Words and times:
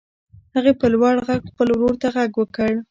هغې 0.55 0.73
په 0.79 0.85
لوړ 0.93 1.15
غږ 1.27 1.41
خپل 1.51 1.67
ورور 1.71 1.93
ته 2.01 2.07
غږ 2.15 2.31
وکړ. 2.37 2.71